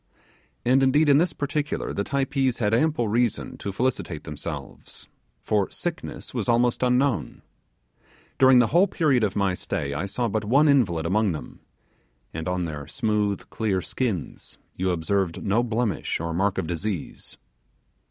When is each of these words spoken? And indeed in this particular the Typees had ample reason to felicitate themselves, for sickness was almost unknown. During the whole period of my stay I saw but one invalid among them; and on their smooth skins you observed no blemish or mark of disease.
And 0.65 0.81
indeed 0.81 1.09
in 1.09 1.19
this 1.19 1.31
particular 1.31 1.93
the 1.93 2.03
Typees 2.03 2.57
had 2.57 2.73
ample 2.73 3.07
reason 3.07 3.55
to 3.59 3.71
felicitate 3.71 4.23
themselves, 4.23 5.07
for 5.43 5.69
sickness 5.69 6.33
was 6.33 6.49
almost 6.49 6.81
unknown. 6.81 7.43
During 8.39 8.57
the 8.57 8.69
whole 8.73 8.87
period 8.87 9.23
of 9.23 9.35
my 9.35 9.53
stay 9.53 9.93
I 9.93 10.07
saw 10.07 10.27
but 10.27 10.43
one 10.43 10.67
invalid 10.67 11.05
among 11.05 11.33
them; 11.33 11.59
and 12.33 12.47
on 12.47 12.65
their 12.65 12.87
smooth 12.87 13.43
skins 13.83 14.57
you 14.75 14.89
observed 14.89 15.43
no 15.43 15.61
blemish 15.61 16.19
or 16.19 16.33
mark 16.33 16.57
of 16.57 16.65
disease. 16.65 17.37